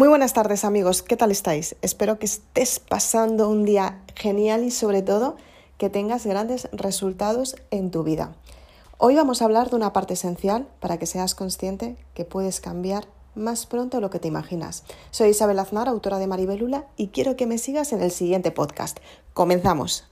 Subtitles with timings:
[0.00, 1.76] Muy buenas tardes amigos, ¿qué tal estáis?
[1.82, 5.36] Espero que estés pasando un día genial y sobre todo
[5.76, 8.34] que tengas grandes resultados en tu vida.
[8.96, 13.08] Hoy vamos a hablar de una parte esencial para que seas consciente que puedes cambiar
[13.34, 14.84] más pronto lo que te imaginas.
[15.10, 19.00] Soy Isabel Aznar, autora de Maribelula, y quiero que me sigas en el siguiente podcast.
[19.34, 20.06] Comenzamos.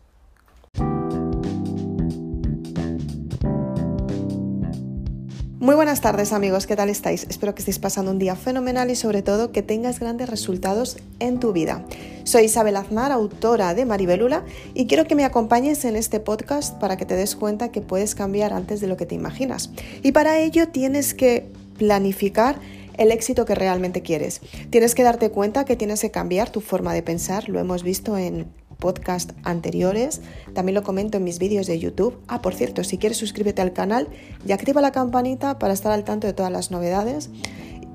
[5.60, 7.26] Muy buenas tardes amigos, ¿qué tal estáis?
[7.28, 11.40] Espero que estéis pasando un día fenomenal y sobre todo que tengas grandes resultados en
[11.40, 11.84] tu vida.
[12.22, 14.44] Soy Isabel Aznar, autora de Maribelula,
[14.74, 18.14] y quiero que me acompañes en este podcast para que te des cuenta que puedes
[18.14, 19.70] cambiar antes de lo que te imaginas.
[20.04, 22.60] Y para ello tienes que planificar
[22.96, 24.40] el éxito que realmente quieres.
[24.70, 28.16] Tienes que darte cuenta que tienes que cambiar tu forma de pensar, lo hemos visto
[28.16, 28.46] en
[28.78, 30.20] podcast anteriores.
[30.54, 32.18] También lo comento en mis vídeos de YouTube.
[32.28, 34.08] Ah, por cierto, si quieres suscríbete al canal
[34.46, 37.30] y activa la campanita para estar al tanto de todas las novedades.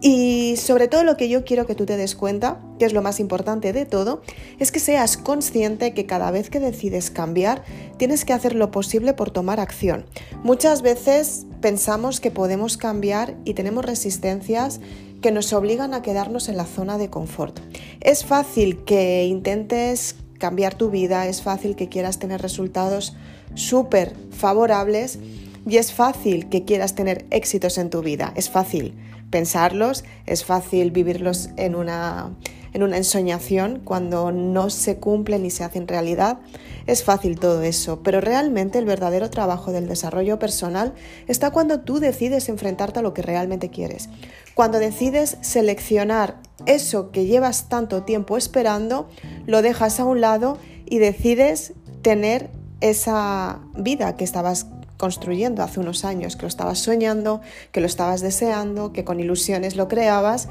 [0.06, 3.02] Y sobre todo lo que yo quiero que tú te des cuenta, que es lo
[3.02, 4.22] más importante de todo,
[4.60, 7.64] es que seas consciente que cada vez que decides cambiar,
[7.96, 10.06] tienes que hacer lo posible por tomar acción.
[10.44, 14.82] Muchas veces pensamos que podemos cambiar y tenemos resistencias
[15.22, 17.62] que nos obligan a quedarnos en la zona de confort.
[18.02, 23.16] Es fácil que intentes cambiar tu vida, es fácil que quieras tener resultados
[23.56, 25.20] súper favorables
[25.68, 28.34] y es fácil que quieras tener éxitos en tu vida.
[28.36, 28.94] Es fácil
[29.30, 32.32] pensarlos, es fácil vivirlos en una,
[32.74, 36.40] en una ensoñación cuando no se cumplen ni se hacen realidad.
[36.86, 40.94] Es fácil todo eso, pero realmente el verdadero trabajo del desarrollo personal
[41.28, 44.10] está cuando tú decides enfrentarte a lo que realmente quieres.
[44.54, 49.08] Cuando decides seleccionar eso que llevas tanto tiempo esperando,
[49.46, 52.50] lo dejas a un lado y decides tener
[52.82, 58.22] esa vida que estabas construyendo hace unos años, que lo estabas soñando, que lo estabas
[58.22, 60.48] deseando, que con ilusiones lo creabas.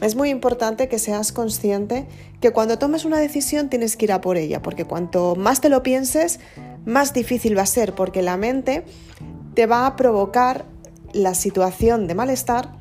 [0.00, 2.06] Es muy importante que seas consciente
[2.40, 5.68] que cuando tomes una decisión tienes que ir a por ella, porque cuanto más te
[5.68, 6.40] lo pienses,
[6.86, 8.84] más difícil va a ser, porque la mente
[9.54, 10.64] te va a provocar
[11.12, 12.72] la situación de malestar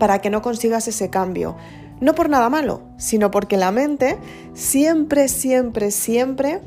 [0.00, 1.56] para que no consigas ese cambio.
[2.00, 4.18] No por nada malo, sino porque la mente
[4.54, 6.62] siempre, siempre, siempre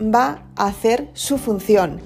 [0.00, 2.00] va a hacer su función,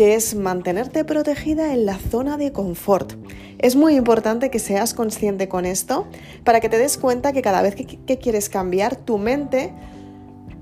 [0.00, 3.12] que es mantenerte protegida en la zona de confort.
[3.58, 6.06] Es muy importante que seas consciente con esto
[6.42, 9.74] para que te des cuenta que cada vez que, que quieres cambiar, tu mente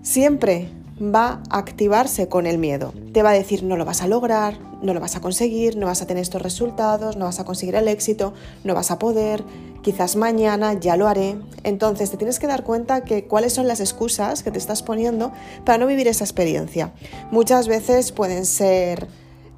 [0.03, 0.67] siempre
[1.01, 2.93] va a activarse con el miedo.
[3.13, 5.87] Te va a decir no lo vas a lograr, no lo vas a conseguir, no
[5.87, 8.35] vas a tener estos resultados, no vas a conseguir el éxito,
[8.65, 9.45] no vas a poder,
[9.83, 11.37] quizás mañana ya lo haré.
[11.63, 15.31] Entonces te tienes que dar cuenta que cuáles son las excusas que te estás poniendo
[15.65, 16.93] para no vivir esa experiencia.
[17.31, 19.07] Muchas veces pueden ser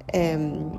[0.07, 0.71] em,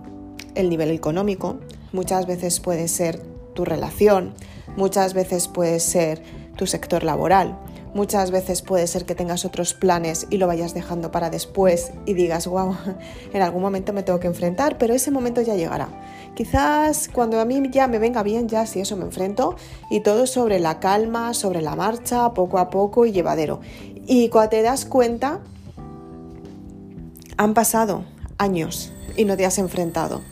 [0.54, 1.58] el nivel económico,
[1.92, 3.20] muchas veces puede ser
[3.54, 4.34] tu relación,
[4.76, 6.22] muchas veces puede ser
[6.56, 7.58] tu sector laboral.
[7.94, 12.14] Muchas veces puede ser que tengas otros planes y lo vayas dejando para después y
[12.14, 12.74] digas, wow,
[13.34, 15.88] en algún momento me tengo que enfrentar, pero ese momento ya llegará.
[16.34, 19.56] Quizás cuando a mí ya me venga bien, ya si eso me enfrento
[19.90, 23.60] y todo sobre la calma, sobre la marcha, poco a poco y llevadero.
[24.06, 25.40] Y cuando te das cuenta,
[27.36, 28.04] han pasado
[28.38, 30.22] años y no te has enfrentado.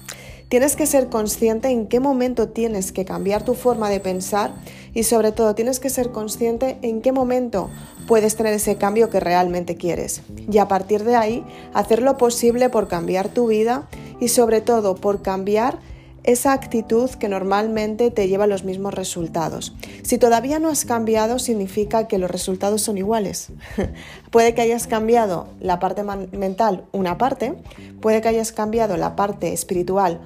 [0.51, 4.53] Tienes que ser consciente en qué momento tienes que cambiar tu forma de pensar
[4.95, 7.71] y sobre todo tienes que ser consciente en qué momento
[8.09, 10.23] puedes tener ese cambio que realmente quieres.
[10.51, 14.97] Y a partir de ahí, hacer lo posible por cambiar tu vida y sobre todo
[14.97, 15.79] por cambiar
[16.25, 19.75] esa actitud que normalmente te lleva a los mismos resultados.
[20.03, 23.49] Si todavía no has cambiado, significa que los resultados son iguales.
[24.31, 27.55] puede que hayas cambiado la parte mental una parte,
[28.01, 30.21] puede que hayas cambiado la parte espiritual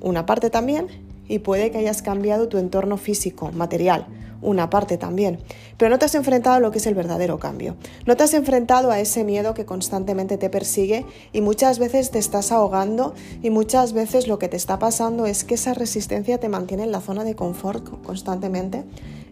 [0.00, 0.86] una parte también
[1.28, 4.06] y puede que hayas cambiado tu entorno físico, material,
[4.40, 5.38] una parte también.
[5.76, 7.76] Pero no te has enfrentado a lo que es el verdadero cambio.
[8.06, 12.18] No te has enfrentado a ese miedo que constantemente te persigue y muchas veces te
[12.18, 16.48] estás ahogando y muchas veces lo que te está pasando es que esa resistencia te
[16.48, 18.84] mantiene en la zona de confort constantemente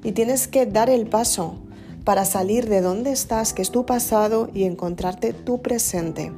[0.02, 1.56] y tienes que dar el paso
[2.04, 6.30] para salir de donde estás, que es tu pasado, y encontrarte tu presente.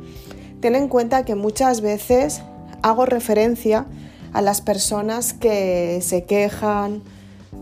[0.60, 2.40] Ten en cuenta que muchas veces
[2.80, 3.86] hago referencia
[4.32, 7.02] a las personas que se quejan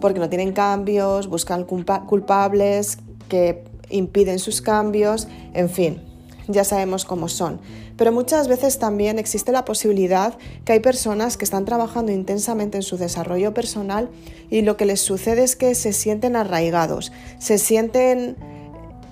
[0.00, 2.98] porque no tienen cambios, buscan culpables
[3.28, 6.00] que impiden sus cambios, en fin,
[6.48, 7.60] ya sabemos cómo son.
[7.96, 12.82] Pero muchas veces también existe la posibilidad que hay personas que están trabajando intensamente en
[12.82, 14.10] su desarrollo personal
[14.50, 18.36] y lo que les sucede es que se sienten arraigados, se sienten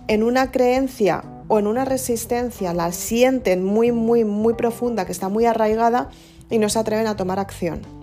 [0.07, 5.29] en una creencia o en una resistencia, la sienten muy, muy, muy profunda, que está
[5.29, 6.11] muy arraigada
[6.51, 7.94] y no se atreven a tomar acción.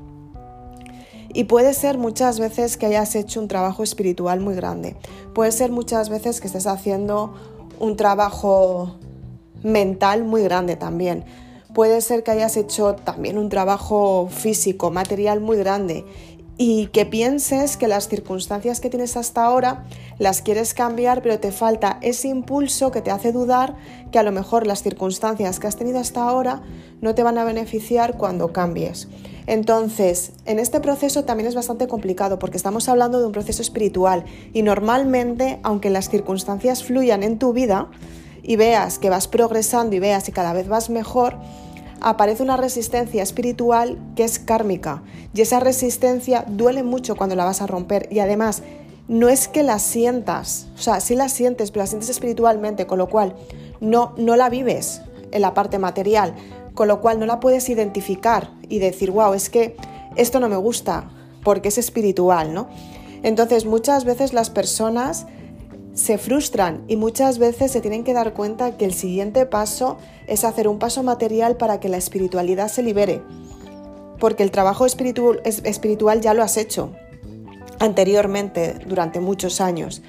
[1.33, 4.95] Y puede ser muchas veces que hayas hecho un trabajo espiritual muy grande.
[5.33, 7.33] Puede ser muchas veces que estés haciendo
[7.79, 8.95] un trabajo
[9.63, 11.23] mental muy grande también.
[11.73, 16.05] Puede ser que hayas hecho también un trabajo físico, material muy grande
[16.57, 19.85] y que pienses que las circunstancias que tienes hasta ahora
[20.19, 23.75] las quieres cambiar, pero te falta ese impulso que te hace dudar
[24.11, 26.61] que a lo mejor las circunstancias que has tenido hasta ahora
[26.99, 29.07] no te van a beneficiar cuando cambies.
[29.51, 34.23] Entonces, en este proceso también es bastante complicado porque estamos hablando de un proceso espiritual
[34.53, 37.89] y normalmente, aunque las circunstancias fluyan en tu vida
[38.43, 41.35] y veas que vas progresando y veas que cada vez vas mejor,
[41.99, 45.03] aparece una resistencia espiritual que es kármica
[45.33, 48.63] y esa resistencia duele mucho cuando la vas a romper y además
[49.09, 52.99] no es que la sientas, o sea, sí la sientes, pero la sientes espiritualmente, con
[52.99, 53.35] lo cual
[53.81, 55.01] no, no la vives
[55.33, 56.35] en la parte material,
[56.73, 59.75] con lo cual no la puedes identificar y decir, wow, es que
[60.15, 61.09] esto no me gusta
[61.43, 62.69] porque es espiritual, ¿no?
[63.23, 65.27] Entonces muchas veces las personas
[65.93, 69.97] se frustran y muchas veces se tienen que dar cuenta que el siguiente paso
[70.27, 73.21] es hacer un paso material para que la espiritualidad se libere,
[74.19, 76.93] porque el trabajo espiritual, espiritual ya lo has hecho
[77.79, 80.01] anteriormente durante muchos años.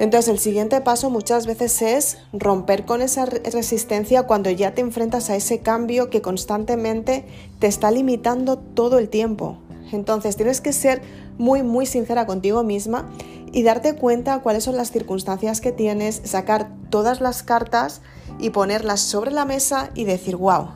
[0.00, 5.30] Entonces el siguiente paso muchas veces es romper con esa resistencia cuando ya te enfrentas
[5.30, 7.24] a ese cambio que constantemente
[7.60, 9.58] te está limitando todo el tiempo.
[9.92, 11.00] Entonces tienes que ser
[11.38, 13.08] muy muy sincera contigo misma
[13.52, 18.00] y darte cuenta cuáles son las circunstancias que tienes, sacar todas las cartas
[18.40, 20.70] y ponerlas sobre la mesa y decir, wow,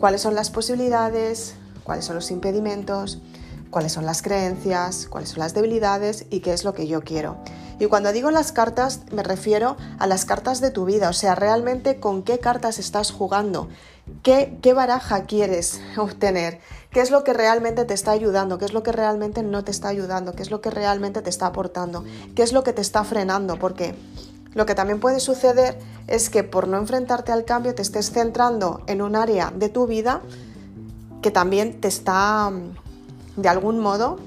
[0.00, 3.20] cuáles son las posibilidades, cuáles son los impedimentos,
[3.70, 7.36] cuáles son las creencias, cuáles son las debilidades y qué es lo que yo quiero.
[7.78, 11.34] Y cuando digo las cartas me refiero a las cartas de tu vida, o sea,
[11.34, 13.68] realmente con qué cartas estás jugando,
[14.22, 18.72] qué, qué baraja quieres obtener, qué es lo que realmente te está ayudando, qué es
[18.72, 22.04] lo que realmente no te está ayudando, qué es lo que realmente te está aportando,
[22.34, 23.94] qué es lo que te está frenando, porque
[24.54, 28.80] lo que también puede suceder es que por no enfrentarte al cambio te estés centrando
[28.86, 30.22] en un área de tu vida
[31.20, 32.50] que también te está,
[33.36, 34.18] de algún modo,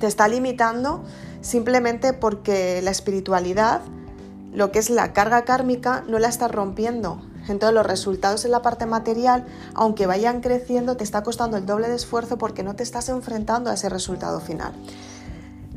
[0.00, 1.04] te está limitando
[1.40, 3.80] simplemente porque la espiritualidad,
[4.52, 7.22] lo que es la carga kármica, no la estás rompiendo.
[7.48, 11.88] Entonces los resultados en la parte material, aunque vayan creciendo, te está costando el doble
[11.88, 14.72] de esfuerzo porque no te estás enfrentando a ese resultado final.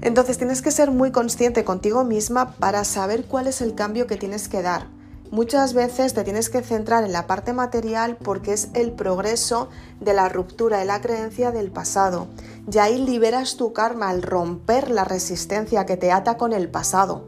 [0.02, 4.18] Entonces tienes que ser muy consciente contigo misma para saber cuál es el cambio que
[4.18, 4.88] tienes que dar.
[5.32, 9.70] Muchas veces te tienes que centrar en la parte material porque es el progreso
[10.00, 12.28] de la ruptura de la creencia del pasado.
[12.72, 17.28] Y ahí liberas tu karma al romper la resistencia que te ata con el pasado,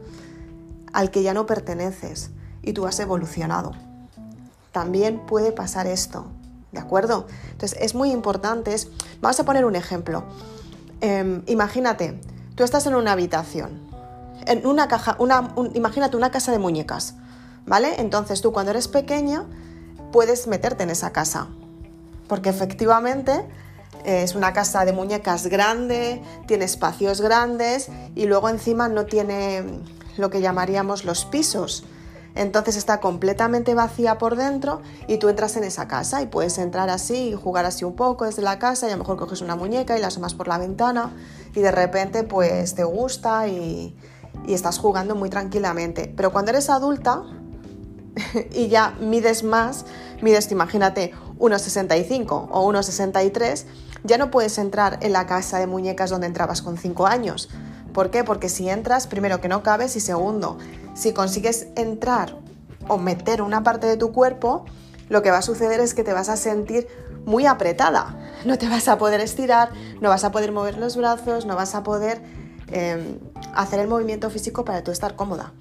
[0.92, 2.30] al que ya no perteneces
[2.62, 3.72] y tú has evolucionado.
[4.72, 6.26] También puede pasar esto,
[6.72, 7.26] ¿de acuerdo?
[7.52, 8.74] Entonces es muy importante.
[9.20, 10.24] Vamos a poner un ejemplo.
[11.00, 12.20] Em, imagínate,
[12.54, 13.80] tú estás en una habitación,
[14.46, 17.14] en una caja, una, imagínate una casa de muñecas
[17.66, 18.00] ¿vale?
[18.00, 19.44] Entonces tú cuando eres pequeña
[20.12, 21.48] puedes meterte en esa casa,
[22.28, 23.46] porque efectivamente
[24.06, 29.64] es una casa de muñecas grande, tiene espacios grandes y luego encima no tiene
[30.16, 31.84] lo que llamaríamos los pisos.
[32.36, 36.88] Entonces está completamente vacía por dentro y tú entras en esa casa y puedes entrar
[36.88, 39.56] así y jugar así un poco desde la casa y a lo mejor coges una
[39.56, 41.12] muñeca y la asomas por la ventana
[41.54, 43.96] y de repente pues te gusta y,
[44.46, 46.12] y estás jugando muy tranquilamente.
[46.16, 47.24] Pero cuando eres adulta
[48.52, 49.84] y ya mides más,
[50.22, 53.64] mides, imagínate, 1,65 o 1,63,
[54.04, 57.48] ya no puedes entrar en la casa de muñecas donde entrabas con 5 años.
[57.92, 58.24] ¿Por qué?
[58.24, 60.58] Porque si entras, primero que no cabes y segundo,
[60.94, 62.36] si consigues entrar
[62.88, 64.64] o meter una parte de tu cuerpo,
[65.08, 66.88] lo que va a suceder es que te vas a sentir
[67.24, 68.16] muy apretada.
[68.44, 71.74] No te vas a poder estirar, no vas a poder mover los brazos, no vas
[71.74, 72.22] a poder
[72.68, 73.18] em,
[73.54, 75.52] hacer el movimiento físico para tú estar cómoda.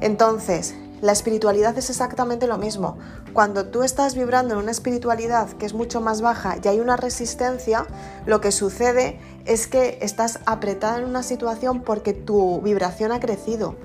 [0.00, 2.96] Entonces, la espiritualidad es exactamente lo mismo.
[3.32, 6.96] Cuando tú estás vibrando en una espiritualidad que es mucho más baja y hay una
[6.96, 7.86] resistencia,
[8.26, 13.76] lo que sucede es que estás apretada en una situación porque tu vibración ha crecido.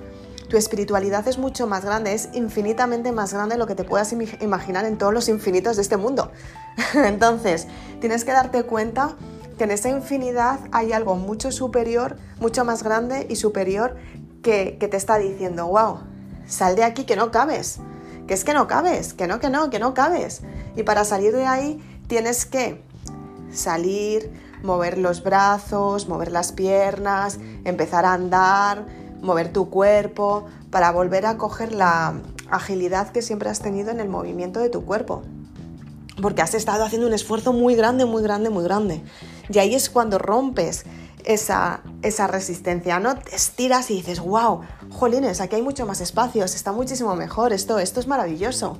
[0.49, 4.13] Tu espiritualidad es mucho más grande, es infinitamente más grande de lo que te puedas
[4.41, 6.31] imaginar en todos los infinitos de este mundo.
[6.95, 7.67] Entonces,
[7.99, 9.15] tienes que darte cuenta
[9.59, 13.97] que en esa infinidad hay algo mucho superior, mucho más grande y superior
[14.41, 15.99] que, que te está diciendo, wow,
[16.49, 17.79] sal de aquí que no cabes,
[18.27, 20.41] que es que no cabes, que no, que no, que no cabes.
[20.75, 22.83] Y para salir de ahí tienes que
[23.51, 24.31] salir,
[24.63, 28.85] mover los brazos, mover las piernas, empezar a andar,
[29.21, 32.15] mover tu cuerpo, para volver a coger la
[32.49, 35.23] agilidad que siempre has tenido en el movimiento de tu cuerpo.
[36.21, 39.01] porque has estado haciendo un esfuerzo muy grande, muy grande, muy grande.
[39.47, 40.83] Y ahí es cuando rompes
[41.23, 43.15] esa, esa resistencia, ¿no?
[43.15, 47.79] Te estiras y dices, wow, jolines, aquí hay mucho más espacio, está muchísimo mejor, esto,
[47.79, 48.77] esto es maravilloso.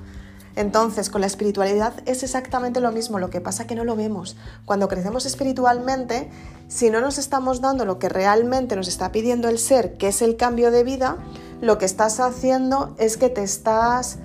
[0.56, 4.36] Entonces, con la espiritualidad es exactamente lo mismo, lo que pasa que no lo vemos.
[4.66, 6.30] Cuando crecemos espiritualmente,
[6.68, 10.22] si no nos estamos dando lo que realmente nos está pidiendo el ser, que es
[10.22, 11.18] el cambio de vida,
[11.62, 14.18] lo que estás haciendo es que te estás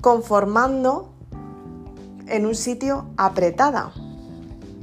[0.00, 1.12] conformando
[2.26, 3.92] en un sitio apretada,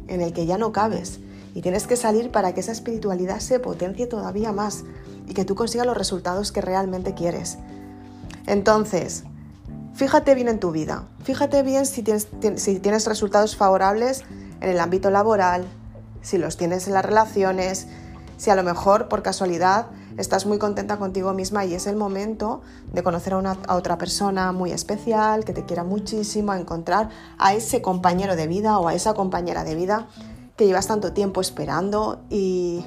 [0.07, 1.19] en el que ya no cabes.
[1.55, 4.83] Y tienes que salir para que esa espiritualidad se potencie todavía más
[5.27, 7.57] y que tú consigas los resultados que realmente quieres.
[8.47, 9.23] Entonces,
[9.93, 11.07] fíjate bien en tu vida.
[11.23, 14.23] Fíjate bien si tienes, resultados favorables
[14.61, 15.65] en el ámbito laboral,
[16.21, 17.87] si los tienes en las relaciones,
[18.37, 19.87] si a lo mejor por casualidad
[20.17, 22.61] estás muy contenta contigo misma y es el momento
[22.91, 27.53] de conocer a, una, otra persona muy especial, que te quiera muchísimo, a encontrar a
[27.53, 30.07] ese compañero de vida o a esa compañera de vida
[30.55, 32.83] que llevas tanto tiempo esperando y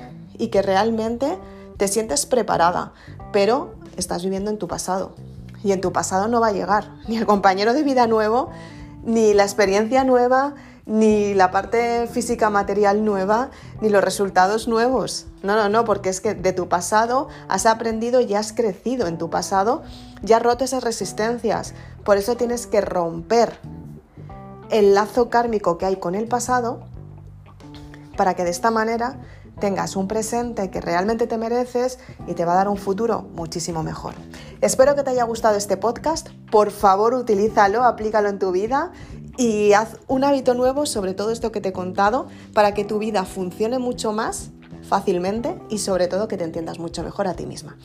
[0.52, 1.38] que realmente
[1.76, 2.92] te sientes preparada,
[3.32, 5.14] pero estás viviendo en tu pasado.
[5.62, 8.50] Y en tu pasado no va a llegar ni el compañero de vida nuevo,
[9.04, 10.54] ni la experiencia nueva,
[10.86, 15.26] ni la parte física material nueva, ni los resultados nuevos.
[15.42, 19.18] No, no, no, porque es que de tu pasado has aprendido y has crecido en
[19.18, 19.82] tu pasado,
[20.22, 21.74] ya has roto esas resistencias.
[22.04, 23.58] Por eso tienes que romper
[24.70, 26.80] el lazo kármico que hay con el pasado
[28.16, 29.18] para que de esta manera
[29.60, 33.82] tengas un presente que realmente te mereces y te va a dar un futuro muchísimo
[33.82, 34.14] mejor.
[34.60, 36.28] Espero que te haya gustado este podcast.
[36.50, 38.92] Por favor, utilízalo, aplícalo en tu vida
[39.36, 42.98] y haz un hábito nuevo sobre todo esto que te he contado para que tu
[42.98, 44.50] vida funcione mucho más
[44.82, 47.76] fácilmente y sobre todo que te entiendas mucho mejor a ti misma.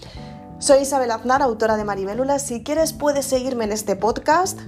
[0.60, 2.38] Soy Isabel Aznar, autora de Maribélula.
[2.38, 4.60] Si quieres puedes seguirme en este podcast.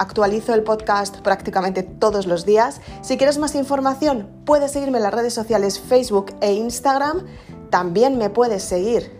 [0.00, 2.80] Actualizo el podcast prácticamente todos los días.
[3.02, 7.26] Si quieres más información, puedes seguirme en las redes sociales Facebook e Instagram.
[7.68, 9.12] También me puedes seguir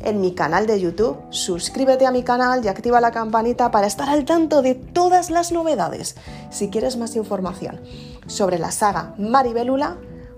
[0.00, 1.16] en mi canal de YouTube.
[1.30, 5.50] Suscríbete a mi canal y activa la campanita para estar al tanto de todas las
[5.50, 6.14] novedades.
[6.52, 7.80] Si quieres más información
[8.28, 9.96] sobre la saga Maribelula,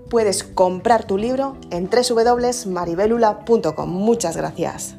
[0.09, 3.89] puedes comprar tu libro en www.maribelula.com.
[3.91, 4.95] Muchas gracias.